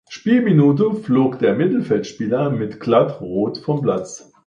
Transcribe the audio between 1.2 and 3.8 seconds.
der Mittelfeldspieler mit „glatt“ Rot